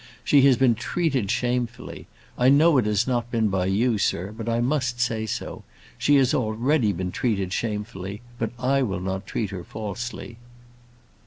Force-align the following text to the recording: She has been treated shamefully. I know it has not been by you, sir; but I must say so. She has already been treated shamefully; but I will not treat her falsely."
She 0.23 0.41
has 0.47 0.57
been 0.57 0.73
treated 0.73 1.29
shamefully. 1.29 2.07
I 2.35 2.49
know 2.49 2.79
it 2.79 2.87
has 2.87 3.05
not 3.07 3.29
been 3.29 3.49
by 3.49 3.67
you, 3.67 3.99
sir; 3.99 4.31
but 4.31 4.49
I 4.49 4.59
must 4.59 4.99
say 4.99 5.27
so. 5.27 5.63
She 5.95 6.15
has 6.15 6.33
already 6.33 6.91
been 6.91 7.11
treated 7.11 7.53
shamefully; 7.53 8.21
but 8.39 8.49
I 8.57 8.81
will 8.81 8.99
not 8.99 9.27
treat 9.27 9.51
her 9.51 9.63
falsely." 9.63 10.37